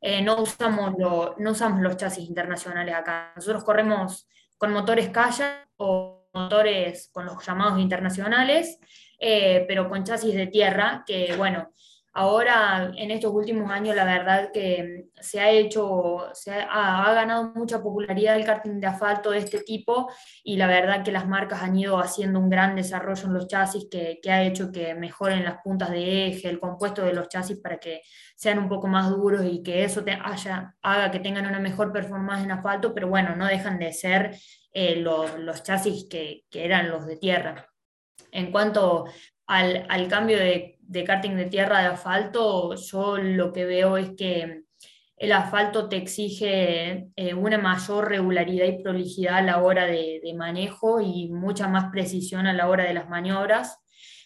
Eh, 0.00 0.22
no 0.22 0.42
usamos, 0.42 0.94
lo- 0.98 1.34
no 1.38 1.50
usamos 1.52 1.80
los 1.80 1.96
chasis 1.96 2.28
internacionales 2.28 2.94
acá. 2.94 3.32
Nosotros 3.36 3.64
corremos 3.64 4.28
con 4.58 4.72
motores 4.72 5.10
Kayak 5.10 5.68
o 5.76 6.28
motores 6.32 7.08
con 7.12 7.24
los 7.26 7.44
llamados 7.46 7.78
internacionales, 7.80 8.78
eh, 9.18 9.64
pero 9.68 9.88
con 9.88 10.04
chasis 10.04 10.34
de 10.34 10.46
tierra, 10.48 11.02
que 11.06 11.34
bueno, 11.36 11.70
Ahora, 12.18 12.94
en 12.96 13.10
estos 13.10 13.30
últimos 13.30 13.70
años, 13.70 13.94
la 13.94 14.06
verdad 14.06 14.50
que 14.50 15.10
se 15.20 15.38
ha 15.38 15.50
hecho, 15.50 16.30
se 16.32 16.50
ha, 16.50 17.12
ganado 17.12 17.52
mucha 17.54 17.82
popularidad 17.82 18.36
el 18.36 18.46
karting 18.46 18.80
de 18.80 18.86
asfalto 18.86 19.32
de 19.32 19.38
este 19.40 19.60
tipo 19.60 20.10
y 20.42 20.56
la 20.56 20.66
verdad 20.66 21.04
que 21.04 21.12
las 21.12 21.28
marcas 21.28 21.62
han 21.62 21.76
ido 21.76 21.98
haciendo 21.98 22.40
un 22.40 22.48
gran 22.48 22.74
desarrollo 22.74 23.26
en 23.26 23.34
los 23.34 23.48
chasis 23.48 23.88
que, 23.90 24.18
ha 24.30 24.42
hecho 24.44 24.72
que 24.72 24.94
mejoren 24.94 25.44
las 25.44 25.58
puntas 25.62 25.90
de 25.90 26.28
eje, 26.28 26.48
el 26.48 26.58
compuesto 26.58 27.02
de 27.02 27.12
los 27.12 27.28
chasis 27.28 27.60
para 27.60 27.76
que 27.76 28.00
sean 28.34 28.60
un 28.60 28.70
poco 28.70 28.86
más 28.86 29.10
duros 29.10 29.44
y 29.44 29.62
que 29.62 29.84
eso 29.84 30.02
te 30.02 30.12
haya, 30.12 30.74
haga 30.80 31.10
que 31.10 31.20
tengan 31.20 31.44
una 31.44 31.60
mejor 31.60 31.92
performance 31.92 32.44
en 32.44 32.50
asfalto, 32.50 32.94
pero 32.94 33.08
bueno, 33.08 33.36
no 33.36 33.44
dejan 33.44 33.78
de 33.78 33.92
ser 33.92 34.34
eh, 34.72 34.96
los, 34.96 35.62
chasis 35.62 36.06
que, 36.08 36.46
que 36.48 36.64
eran 36.64 36.88
los 36.88 37.04
de 37.04 37.18
tierra. 37.18 37.68
En 38.32 38.50
cuanto 38.50 39.04
al, 39.46 39.84
al 39.90 40.08
cambio 40.08 40.38
de, 40.38 40.75
de, 40.88 41.04
karting 41.04 41.36
de 41.36 41.46
tierra 41.46 41.80
de 41.80 41.86
asfalto, 41.86 42.74
yo 42.74 43.18
lo 43.18 43.52
que 43.52 43.64
veo 43.64 43.96
es 43.96 44.10
que 44.16 44.62
el 45.16 45.32
asfalto 45.32 45.88
te 45.88 45.96
exige 45.96 47.08
eh, 47.16 47.34
una 47.34 47.58
mayor 47.58 48.08
regularidad 48.08 48.66
y 48.66 48.82
prolijidad 48.82 49.38
a 49.38 49.42
la 49.42 49.62
hora 49.62 49.86
de, 49.86 50.20
manejo 50.36 51.00
y 51.00 51.30
mucha 51.30 51.68
más 51.68 51.90
precisión 51.90 52.46
a 52.46 52.52
la 52.52 52.68
hora 52.68 52.84
de 52.84 52.94
las 52.94 53.08
maniobras. 53.08 53.78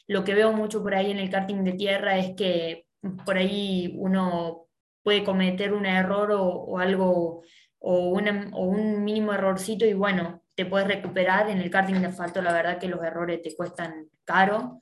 Lo 0.09 0.25
que 0.25 0.35
veo 0.35 0.53
mucho 0.53 0.83
por 0.83 0.95
ahí 0.95 1.13
en 1.13 1.19
el 1.19 1.31
karting 1.31 1.63
de 1.63 1.75
tierra 1.75 2.19
es 2.19 2.35
que 2.37 2.87
por 3.25 3.39
ahí 3.39 3.95
uno 3.97 4.67
puede 5.05 5.23
cometer 5.23 5.73
un 5.73 5.87
error 5.87 6.33
o, 6.33 6.45
o 6.45 6.79
algo 6.79 7.43
o, 7.79 8.09
una, 8.09 8.51
o 8.53 8.65
un 8.65 9.05
mínimo 9.05 9.33
errorcito 9.33 9.87
y 9.87 9.95
bueno, 9.95 10.43
te 10.57 10.67
puedes 10.67 10.89
recuperar. 10.89 11.49
En 11.49 11.61
el 11.61 11.71
karting 11.71 12.01
de 12.01 12.07
asfalto 12.09 12.43
la 12.43 12.53
verdad 12.53 12.79
que 12.79 12.89
los 12.89 13.03
errores 13.03 13.41
te 13.43 13.55
cuestan 13.55 14.09
caro 14.25 14.81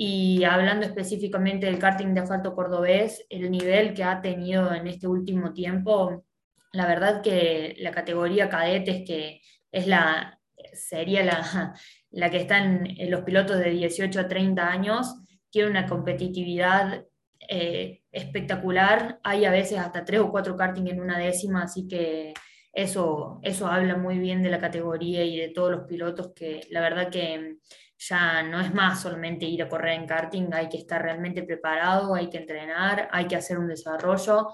y 0.00 0.44
hablando 0.44 0.86
específicamente 0.86 1.66
del 1.66 1.80
karting 1.80 2.14
de 2.14 2.20
asfalto 2.20 2.54
cordobés, 2.54 3.26
el 3.30 3.50
nivel 3.50 3.94
que 3.94 4.04
ha 4.04 4.22
tenido 4.22 4.72
en 4.72 4.86
este 4.86 5.08
último 5.08 5.52
tiempo, 5.52 6.24
la 6.72 6.86
verdad 6.86 7.20
que 7.20 7.74
la 7.80 7.90
categoría 7.90 8.48
cadetes, 8.48 9.02
que 9.04 9.40
es 9.72 9.88
la, 9.88 10.38
sería 10.72 11.24
la, 11.24 11.74
la 12.12 12.30
que 12.30 12.36
están 12.36 12.86
los 13.08 13.22
pilotos 13.22 13.58
de 13.58 13.70
18 13.70 14.20
a 14.20 14.28
30 14.28 14.68
años, 14.70 15.16
tiene 15.50 15.70
una 15.70 15.86
competitividad 15.86 17.04
eh, 17.48 18.02
espectacular. 18.12 19.18
Hay 19.24 19.46
a 19.46 19.50
veces 19.50 19.80
hasta 19.80 20.04
tres 20.04 20.20
o 20.20 20.30
cuatro 20.30 20.56
karting 20.56 20.86
en 20.86 21.00
una 21.00 21.18
décima, 21.18 21.64
así 21.64 21.88
que 21.88 22.34
eso, 22.72 23.40
eso 23.42 23.66
habla 23.66 23.96
muy 23.96 24.20
bien 24.20 24.44
de 24.44 24.50
la 24.50 24.60
categoría 24.60 25.24
y 25.24 25.36
de 25.38 25.48
todos 25.48 25.72
los 25.72 25.88
pilotos 25.88 26.32
que 26.36 26.60
la 26.70 26.82
verdad 26.82 27.10
que 27.10 27.56
ya 27.98 28.42
no 28.42 28.60
es 28.60 28.72
más 28.72 29.02
solamente 29.02 29.44
ir 29.44 29.62
a 29.62 29.68
correr 29.68 29.94
en 29.94 30.06
karting, 30.06 30.52
hay 30.52 30.68
que 30.68 30.78
estar 30.78 31.02
realmente 31.02 31.42
preparado, 31.42 32.14
hay 32.14 32.30
que 32.30 32.38
entrenar, 32.38 33.08
hay 33.12 33.26
que 33.26 33.36
hacer 33.36 33.58
un 33.58 33.68
desarrollo 33.68 34.48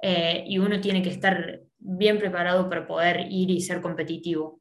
eh, 0.00 0.44
y 0.46 0.58
uno 0.58 0.80
tiene 0.80 1.02
que 1.02 1.10
estar 1.10 1.60
bien 1.78 2.18
preparado 2.18 2.68
para 2.68 2.86
poder 2.86 3.26
ir 3.30 3.50
y 3.50 3.60
ser 3.60 3.80
competitivo. 3.80 4.59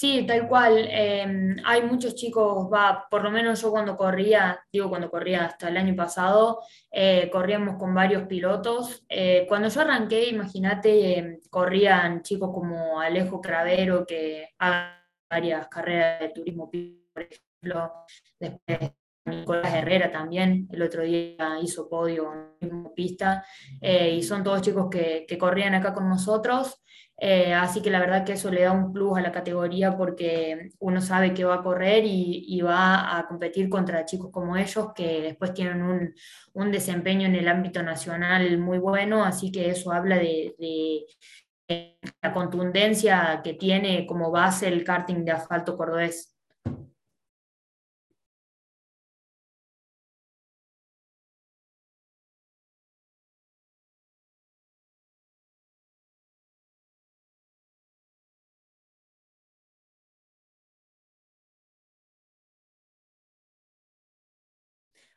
Sí, 0.00 0.24
tal 0.26 0.48
cual. 0.48 0.88
Em, 0.90 1.56
hay 1.62 1.82
muchos 1.82 2.14
chicos, 2.14 2.70
va, 2.72 3.06
por 3.10 3.22
lo 3.22 3.30
menos 3.30 3.60
yo 3.60 3.70
cuando 3.70 3.98
corría, 3.98 4.58
digo 4.72 4.88
cuando 4.88 5.10
corría 5.10 5.44
hasta 5.44 5.68
el 5.68 5.76
año 5.76 5.94
pasado, 5.94 6.60
eh, 6.90 7.28
corríamos 7.30 7.76
con 7.76 7.94
varios 7.94 8.22
pilotos. 8.26 9.04
Eh, 9.10 9.44
cuando 9.46 9.68
yo 9.68 9.82
arranqué, 9.82 10.30
imagínate, 10.30 11.18
em, 11.18 11.38
corrían 11.50 12.22
chicos 12.22 12.50
como 12.50 12.98
Alejo 12.98 13.42
Cravero, 13.42 14.06
que 14.06 14.48
haga 14.58 15.04
varias 15.30 15.68
carreras 15.68 16.20
de 16.20 16.28
turismo, 16.30 16.70
por 16.70 17.22
ejemplo, 17.22 17.92
después 18.38 18.92
Nicolás 19.26 19.74
Herrera 19.74 20.10
también, 20.10 20.66
el 20.72 20.80
otro 20.80 21.02
día 21.02 21.58
hizo 21.62 21.90
podio 21.90 22.56
en 22.58 22.84
pista, 22.94 23.44
eh, 23.82 24.14
y 24.14 24.22
son 24.22 24.42
todos 24.42 24.62
chicos 24.62 24.88
que 24.88 25.36
corrían 25.38 25.74
acá 25.74 25.92
con 25.92 26.08
nosotros. 26.08 26.80
Eh, 27.22 27.52
así 27.52 27.82
que 27.82 27.90
la 27.90 28.00
verdad 28.00 28.24
que 28.24 28.32
eso 28.32 28.50
le 28.50 28.62
da 28.62 28.72
un 28.72 28.94
plus 28.94 29.18
a 29.18 29.20
la 29.20 29.30
categoría 29.30 29.94
porque 29.94 30.70
uno 30.78 31.02
sabe 31.02 31.34
que 31.34 31.44
va 31.44 31.56
a 31.56 31.62
correr 31.62 32.02
y, 32.06 32.60
va 32.62 33.18
a 33.18 33.28
competir 33.28 33.68
contra 33.68 34.06
chicos 34.06 34.30
como 34.32 34.56
ellos 34.56 34.92
que 34.94 35.20
después 35.20 35.52
tienen 35.52 35.82
un, 36.54 36.70
desempeño 36.72 37.26
en 37.26 37.36
el 37.36 37.48
ámbito 37.48 37.82
nacional 37.82 38.58
muy 38.58 38.78
bueno, 38.78 39.22
así 39.24 39.52
que 39.52 39.68
eso 39.70 39.92
habla 39.92 40.16
de, 40.16 40.54
de 41.68 41.98
la 42.22 42.32
contundencia 42.32 43.40
que 43.44 43.54
tiene 43.54 44.06
como 44.06 44.30
base 44.30 44.68
el 44.68 44.82
karting 44.84 45.24
de 45.24 45.32
asfalto 45.32 45.76
cordobés. 45.76 46.29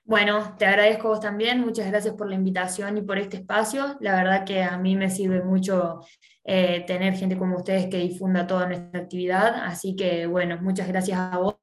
Bueno, 0.06 0.56
te 0.58 0.66
agradezco 0.66 1.08
vos 1.08 1.22
también, 1.22 1.62
muchas 1.62 1.88
gracias 1.88 2.14
por 2.16 2.28
la 2.28 2.36
invitación 2.36 2.98
y 2.98 3.02
por 3.02 3.18
este 3.18 3.38
espacio. 3.38 3.96
La 4.02 4.16
verdad 4.16 4.44
que 4.46 4.62
a 4.62 4.78
mí 4.78 4.98
me 4.98 5.10
sirve 5.10 5.42
mucho 5.42 6.02
eh, 6.44 6.84
tener 6.86 7.14
gente 7.14 7.38
como 7.38 7.56
ustedes 7.58 7.88
que 7.88 7.98
difunda 8.00 8.46
toda 8.46 8.68
nuestra 8.68 9.00
actividad, 9.00 9.56
así 9.64 9.96
que 9.96 10.28
bueno, 10.28 10.58
muchas 10.62 10.90
gracias 10.90 11.18
a 11.18 11.38
vos 11.38 11.56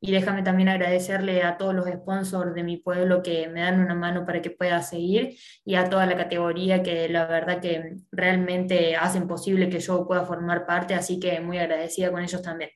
y 0.00 0.10
déjame 0.12 0.42
también 0.42 0.68
agradecerle 0.68 1.42
a 1.44 1.56
todos 1.58 1.74
los 1.74 1.86
sponsors 1.86 2.54
de 2.54 2.64
mi 2.64 2.78
pueblo 2.78 3.22
que 3.22 3.48
me 3.48 3.60
dan 3.60 3.80
una 3.80 3.94
mano 3.94 4.26
para 4.26 4.42
que 4.42 4.50
pueda 4.50 4.82
seguir 4.82 5.36
y 5.64 5.76
a 5.76 5.88
toda 5.88 6.06
la 6.06 6.16
categoría 6.16 6.82
que 6.82 7.08
la 7.08 7.26
verdad 7.26 7.60
que 7.60 7.96
realmente 8.10 8.96
hacen 8.96 9.28
posible 9.28 9.68
que 9.68 9.80
yo 9.80 10.06
pueda 10.06 10.24
formar 10.24 10.66
parte, 10.66 10.94
así 10.94 11.20
que 11.20 11.40
muy 11.40 11.58
agradecida 11.58 12.10
con 12.10 12.22
ellos 12.22 12.42
también. 12.42 12.70